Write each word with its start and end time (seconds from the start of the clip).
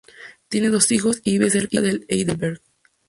Tiene 0.47 0.69
dos 0.69 0.91
hijos 0.91 1.21
y 1.23 1.33
vive 1.33 1.51
cerca 1.51 1.79
de 1.79 2.03
Heidelberg. 2.07 2.63